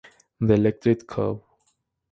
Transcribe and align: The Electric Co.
The 0.39 0.55
Electric 0.55 1.05
Co. 1.05 1.43